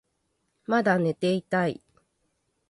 [0.65, 1.79] まだ寝ていたい